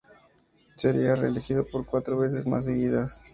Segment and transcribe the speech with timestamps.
[0.77, 3.23] Sería reelegido por cuatro veces más seguidas.